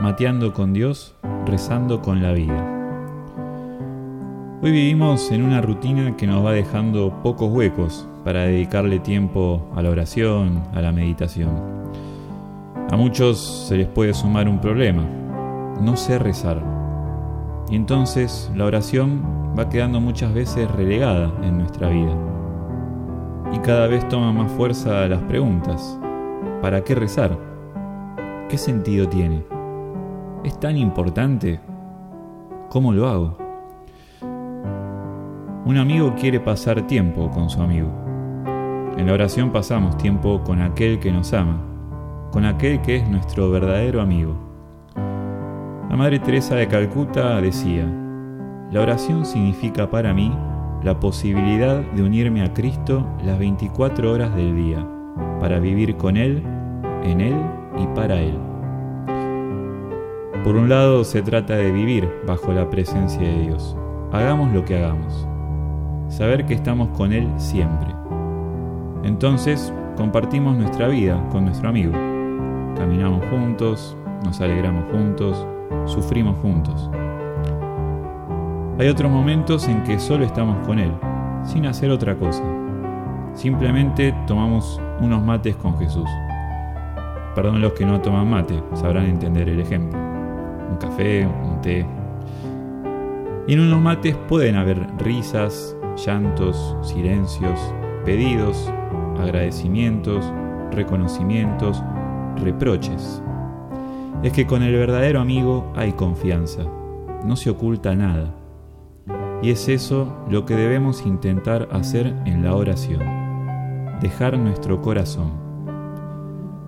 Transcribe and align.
Mateando 0.00 0.52
con 0.52 0.72
Dios, 0.72 1.16
rezando 1.44 2.00
con 2.02 2.22
la 2.22 2.30
vida. 2.30 2.64
Hoy 4.62 4.70
vivimos 4.70 5.32
en 5.32 5.42
una 5.42 5.60
rutina 5.60 6.16
que 6.16 6.28
nos 6.28 6.44
va 6.46 6.52
dejando 6.52 7.20
pocos 7.24 7.50
huecos 7.50 8.08
para 8.24 8.44
dedicarle 8.44 9.00
tiempo 9.00 9.68
a 9.74 9.82
la 9.82 9.90
oración, 9.90 10.62
a 10.72 10.80
la 10.80 10.92
meditación. 10.92 11.50
A 12.92 12.96
muchos 12.96 13.66
se 13.66 13.76
les 13.76 13.88
puede 13.88 14.14
sumar 14.14 14.48
un 14.48 14.60
problema, 14.60 15.02
no 15.80 15.96
sé 15.96 16.20
rezar. 16.20 16.62
Y 17.68 17.74
entonces 17.74 18.52
la 18.54 18.66
oración 18.66 19.20
va 19.58 19.68
quedando 19.68 20.00
muchas 20.00 20.32
veces 20.32 20.70
relegada 20.70 21.32
en 21.42 21.58
nuestra 21.58 21.88
vida. 21.88 22.16
Y 23.52 23.58
cada 23.58 23.88
vez 23.88 24.08
toma 24.08 24.32
más 24.32 24.52
fuerza 24.52 25.08
las 25.08 25.22
preguntas. 25.22 25.98
¿Para 26.62 26.84
qué 26.84 26.94
rezar? 26.94 27.36
¿Qué 28.48 28.56
sentido 28.58 29.08
tiene? 29.08 29.57
¿Es 30.44 30.58
tan 30.60 30.76
importante? 30.76 31.60
¿Cómo 32.68 32.92
lo 32.92 33.08
hago? 33.08 33.36
Un 35.64 35.76
amigo 35.76 36.14
quiere 36.14 36.38
pasar 36.38 36.86
tiempo 36.86 37.28
con 37.30 37.50
su 37.50 37.60
amigo. 37.60 37.88
En 38.96 39.06
la 39.06 39.14
oración 39.14 39.50
pasamos 39.50 39.96
tiempo 39.98 40.42
con 40.44 40.62
aquel 40.62 41.00
que 41.00 41.10
nos 41.10 41.32
ama, 41.32 41.60
con 42.30 42.44
aquel 42.44 42.80
que 42.82 42.96
es 42.96 43.08
nuestro 43.08 43.50
verdadero 43.50 44.00
amigo. 44.00 44.36
La 45.90 45.96
Madre 45.96 46.20
Teresa 46.20 46.54
de 46.54 46.68
Calcuta 46.68 47.40
decía, 47.40 47.84
la 48.70 48.80
oración 48.80 49.24
significa 49.24 49.90
para 49.90 50.14
mí 50.14 50.32
la 50.82 51.00
posibilidad 51.00 51.80
de 51.80 52.02
unirme 52.02 52.42
a 52.42 52.52
Cristo 52.54 53.04
las 53.24 53.38
24 53.38 54.12
horas 54.12 54.34
del 54.36 54.54
día, 54.54 54.86
para 55.40 55.58
vivir 55.58 55.96
con 55.96 56.16
Él, 56.16 56.44
en 57.02 57.20
Él 57.20 57.36
y 57.78 57.86
para 57.88 58.20
Él. 58.20 58.47
Por 60.48 60.56
un 60.56 60.70
lado 60.70 61.04
se 61.04 61.20
trata 61.20 61.56
de 61.56 61.70
vivir 61.70 62.08
bajo 62.26 62.54
la 62.54 62.70
presencia 62.70 63.20
de 63.20 63.38
Dios. 63.38 63.76
Hagamos 64.12 64.50
lo 64.54 64.64
que 64.64 64.78
hagamos. 64.78 65.28
Saber 66.08 66.46
que 66.46 66.54
estamos 66.54 66.88
con 66.96 67.12
Él 67.12 67.28
siempre. 67.36 67.94
Entonces 69.04 69.70
compartimos 69.94 70.56
nuestra 70.56 70.88
vida 70.88 71.22
con 71.30 71.44
nuestro 71.44 71.68
amigo. 71.68 71.92
Caminamos 72.78 73.26
juntos, 73.26 73.94
nos 74.24 74.40
alegramos 74.40 74.90
juntos, 74.90 75.46
sufrimos 75.84 76.38
juntos. 76.38 76.88
Hay 78.78 78.88
otros 78.88 79.12
momentos 79.12 79.68
en 79.68 79.84
que 79.84 79.98
solo 79.98 80.24
estamos 80.24 80.66
con 80.66 80.78
Él, 80.78 80.92
sin 81.44 81.66
hacer 81.66 81.90
otra 81.90 82.16
cosa. 82.16 82.42
Simplemente 83.34 84.14
tomamos 84.26 84.80
unos 84.98 85.22
mates 85.22 85.56
con 85.56 85.78
Jesús. 85.78 86.08
Perdón 87.34 87.60
los 87.60 87.74
que 87.74 87.84
no 87.84 88.00
toman 88.00 88.30
mate, 88.30 88.62
sabrán 88.72 89.04
entender 89.04 89.46
el 89.50 89.60
ejemplo 89.60 90.07
un 90.70 90.76
café, 90.76 91.26
un 91.26 91.60
té. 91.60 91.86
Y 93.46 93.54
en 93.54 93.60
unos 93.60 93.80
mates 93.80 94.16
pueden 94.28 94.56
haber 94.56 94.86
risas, 94.98 95.76
llantos, 95.96 96.76
silencios, 96.82 97.58
pedidos, 98.04 98.70
agradecimientos, 99.18 100.32
reconocimientos, 100.70 101.82
reproches. 102.36 103.22
Es 104.22 104.32
que 104.32 104.46
con 104.46 104.62
el 104.62 104.74
verdadero 104.74 105.20
amigo 105.20 105.72
hay 105.76 105.92
confianza, 105.92 106.64
no 107.24 107.36
se 107.36 107.50
oculta 107.50 107.94
nada. 107.94 108.34
Y 109.42 109.50
es 109.50 109.68
eso 109.68 110.12
lo 110.28 110.44
que 110.44 110.56
debemos 110.56 111.06
intentar 111.06 111.68
hacer 111.70 112.14
en 112.26 112.42
la 112.42 112.54
oración, 112.54 113.00
dejar 114.00 114.36
nuestro 114.38 114.82
corazón. 114.82 115.32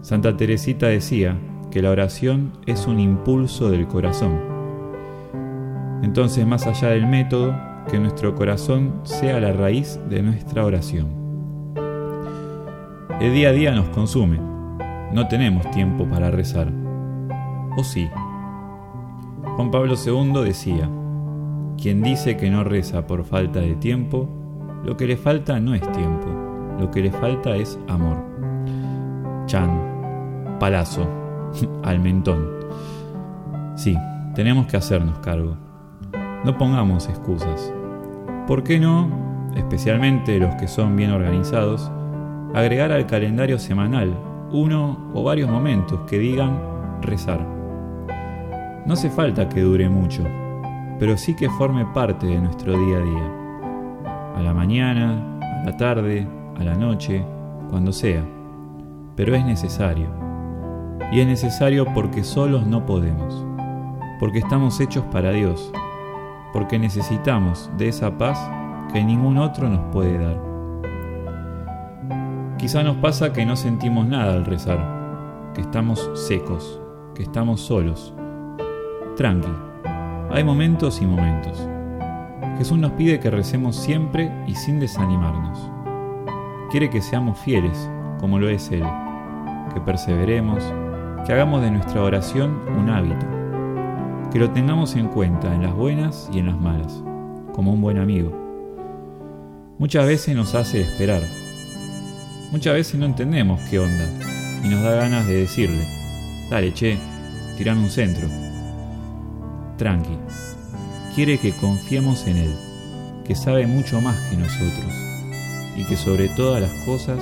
Santa 0.00 0.36
Teresita 0.36 0.86
decía, 0.86 1.36
que 1.72 1.80
la 1.80 1.90
oración 1.90 2.52
es 2.66 2.86
un 2.86 3.00
impulso 3.00 3.70
del 3.70 3.88
corazón. 3.88 4.38
Entonces, 6.02 6.46
más 6.46 6.66
allá 6.66 6.88
del 6.88 7.06
método, 7.06 7.56
que 7.90 7.98
nuestro 7.98 8.34
corazón 8.34 9.00
sea 9.04 9.40
la 9.40 9.52
raíz 9.52 9.98
de 10.10 10.22
nuestra 10.22 10.66
oración. 10.66 11.08
El 13.20 13.32
día 13.32 13.48
a 13.48 13.52
día 13.52 13.74
nos 13.74 13.88
consume. 13.88 14.38
No 15.12 15.28
tenemos 15.28 15.68
tiempo 15.70 16.04
para 16.04 16.30
rezar. 16.30 16.68
¿O 17.78 17.82
sí? 17.82 18.10
Juan 19.56 19.70
Pablo 19.70 19.94
II 19.94 20.44
decía, 20.44 20.90
quien 21.80 22.02
dice 22.02 22.36
que 22.36 22.50
no 22.50 22.64
reza 22.64 23.06
por 23.06 23.24
falta 23.24 23.60
de 23.60 23.76
tiempo, 23.76 24.28
lo 24.84 24.98
que 24.98 25.06
le 25.06 25.16
falta 25.16 25.58
no 25.58 25.74
es 25.74 25.80
tiempo, 25.92 26.28
lo 26.78 26.90
que 26.90 27.00
le 27.00 27.12
falta 27.12 27.56
es 27.56 27.78
amor. 27.88 28.22
Chan, 29.46 30.56
Palazzo, 30.60 31.21
al 31.82 32.00
mentón. 32.00 32.46
Sí, 33.76 33.96
tenemos 34.34 34.66
que 34.66 34.76
hacernos 34.76 35.18
cargo. 35.18 35.56
No 36.44 36.56
pongamos 36.58 37.08
excusas. 37.08 37.72
¿Por 38.46 38.62
qué 38.64 38.78
no, 38.78 39.50
especialmente 39.56 40.38
los 40.38 40.54
que 40.56 40.68
son 40.68 40.96
bien 40.96 41.10
organizados, 41.10 41.90
agregar 42.54 42.92
al 42.92 43.06
calendario 43.06 43.58
semanal 43.58 44.16
uno 44.50 45.10
o 45.14 45.22
varios 45.22 45.50
momentos 45.50 46.00
que 46.08 46.18
digan 46.18 46.58
rezar? 47.00 47.40
No 48.84 48.94
hace 48.94 49.10
falta 49.10 49.48
que 49.48 49.60
dure 49.60 49.88
mucho, 49.88 50.24
pero 50.98 51.16
sí 51.16 51.34
que 51.36 51.48
forme 51.50 51.86
parte 51.86 52.26
de 52.26 52.40
nuestro 52.40 52.76
día 52.76 52.98
a 52.98 53.02
día. 53.02 53.32
A 54.36 54.42
la 54.42 54.52
mañana, 54.52 55.38
a 55.40 55.64
la 55.64 55.76
tarde, 55.76 56.26
a 56.58 56.64
la 56.64 56.74
noche, 56.74 57.24
cuando 57.70 57.92
sea. 57.92 58.24
Pero 59.14 59.36
es 59.36 59.44
necesario 59.44 60.31
y 61.10 61.20
es 61.20 61.26
necesario 61.26 61.86
porque 61.94 62.22
solos 62.22 62.66
no 62.66 62.86
podemos, 62.86 63.44
porque 64.20 64.38
estamos 64.38 64.80
hechos 64.80 65.04
para 65.06 65.30
Dios, 65.30 65.72
porque 66.52 66.78
necesitamos 66.78 67.70
de 67.76 67.88
esa 67.88 68.16
paz 68.16 68.38
que 68.92 69.02
ningún 69.02 69.38
otro 69.38 69.68
nos 69.68 69.80
puede 69.92 70.18
dar. 70.18 70.40
Quizá 72.58 72.82
nos 72.82 72.96
pasa 72.98 73.32
que 73.32 73.44
no 73.44 73.56
sentimos 73.56 74.06
nada 74.06 74.34
al 74.34 74.44
rezar, 74.44 75.50
que 75.54 75.62
estamos 75.62 76.10
secos, 76.14 76.80
que 77.14 77.22
estamos 77.22 77.60
solos. 77.60 78.14
Tranqui, 79.16 79.52
hay 80.30 80.44
momentos 80.44 81.02
y 81.02 81.06
momentos. 81.06 81.66
Jesús 82.58 82.78
nos 82.78 82.92
pide 82.92 83.18
que 83.18 83.30
recemos 83.30 83.76
siempre 83.76 84.30
y 84.46 84.54
sin 84.54 84.78
desanimarnos. 84.78 85.58
Quiere 86.70 86.88
que 86.88 87.02
seamos 87.02 87.38
fieles, 87.38 87.90
como 88.20 88.38
lo 88.38 88.48
es 88.48 88.70
Él, 88.70 88.84
que 89.74 89.80
perseveremos, 89.80 90.62
que 91.24 91.32
hagamos 91.32 91.62
de 91.62 91.70
nuestra 91.70 92.02
oración 92.02 92.60
un 92.76 92.90
hábito, 92.90 93.26
que 94.32 94.40
lo 94.40 94.50
tengamos 94.50 94.96
en 94.96 95.06
cuenta 95.06 95.54
en 95.54 95.62
las 95.62 95.72
buenas 95.72 96.28
y 96.32 96.40
en 96.40 96.46
las 96.46 96.60
malas, 96.60 97.02
como 97.54 97.72
un 97.72 97.80
buen 97.80 97.98
amigo. 97.98 98.36
Muchas 99.78 100.06
veces 100.06 100.34
nos 100.34 100.56
hace 100.56 100.80
esperar, 100.80 101.22
muchas 102.50 102.74
veces 102.74 102.98
no 102.98 103.06
entendemos 103.06 103.60
qué 103.70 103.78
onda 103.78 104.04
y 104.64 104.68
nos 104.68 104.82
da 104.82 104.96
ganas 104.96 105.26
de 105.26 105.34
decirle, 105.34 105.86
dale 106.50 106.74
che, 106.74 106.98
tirame 107.56 107.82
un 107.82 107.90
centro. 107.90 108.26
Tranqui, 109.76 110.18
quiere 111.14 111.38
que 111.38 111.52
confiemos 111.52 112.26
en 112.26 112.36
Él, 112.36 112.54
que 113.24 113.36
sabe 113.36 113.66
mucho 113.68 114.00
más 114.00 114.18
que 114.28 114.36
nosotros 114.36 114.92
y 115.76 115.84
que 115.84 115.96
sobre 115.96 116.28
todas 116.30 116.60
las 116.60 116.72
cosas 116.84 117.18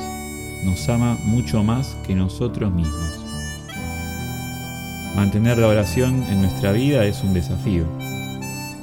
nos 0.65 0.89
ama 0.89 1.19
mucho 1.25 1.63
más 1.63 1.97
que 2.07 2.15
nosotros 2.15 2.73
mismos. 2.73 3.20
Mantener 5.15 5.59
la 5.59 5.67
oración 5.67 6.25
en 6.31 6.41
nuestra 6.41 6.73
vida 6.73 7.05
es 7.05 7.23
un 7.23 7.35
desafío. 7.35 7.85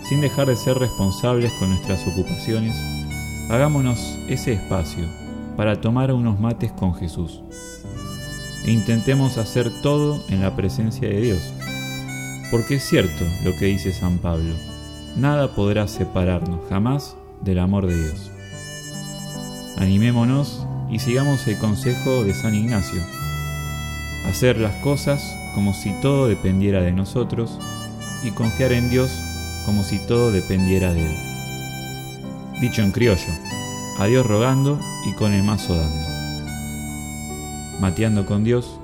Sin 0.04 0.22
dejar 0.22 0.48
de 0.48 0.56
ser 0.56 0.78
responsables 0.78 1.52
con 1.54 1.70
nuestras 1.70 2.06
ocupaciones, 2.08 2.78
hagámonos 3.50 4.18
ese 4.28 4.54
espacio 4.54 5.06
para 5.56 5.80
tomar 5.80 6.12
unos 6.12 6.40
mates 6.40 6.72
con 6.72 6.94
Jesús. 6.94 7.42
E 8.66 8.72
intentemos 8.72 9.38
hacer 9.38 9.72
todo 9.82 10.22
en 10.30 10.42
la 10.42 10.56
presencia 10.56 11.08
de 11.08 11.22
Dios. 11.22 11.54
Porque 12.52 12.76
es 12.76 12.84
cierto 12.84 13.26
lo 13.44 13.56
que 13.58 13.66
dice 13.66 13.94
San 13.94 14.18
Pablo, 14.18 14.54
nada 15.16 15.56
podrá 15.56 15.88
separarnos 15.88 16.60
jamás 16.70 17.16
del 17.42 17.60
amor 17.60 17.88
de 17.88 17.98
Dios. 17.98 18.32
Animémonos 19.78 20.66
y 20.90 21.00
sigamos 21.00 21.48
el 21.48 21.58
consejo 21.58 22.24
de 22.24 22.34
San 22.34 22.56
Ignacio. 22.56 23.02
Hacer 24.28 24.58
las 24.58 24.76
cosas 24.76 25.36
como 25.56 25.74
si 25.74 25.92
todo 26.02 26.28
dependiera 26.28 26.82
de 26.82 26.92
nosotros 26.92 27.58
y 28.24 28.32
confiar 28.32 28.74
en 28.74 28.90
Dios 28.90 29.12
como 29.66 29.84
si 29.84 30.00
todo 30.00 30.32
dependiera 30.32 30.94
de 30.94 31.06
Él. 31.06 31.18
Dicho 32.60 32.82
en 32.82 32.92
criollo, 32.92 33.34
a 33.98 34.06
Dios 34.06 34.26
rogando 34.26 34.80
y 35.10 35.14
con 35.14 35.34
el 35.34 35.44
mazo 35.44 35.76
dando. 35.76 36.08
Mateando 37.80 38.26
con 38.26 38.44
Dios, 38.44 38.80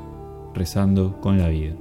rezando 0.54 1.19
con 1.22 1.38
la 1.38 1.50
vida. 1.50 1.74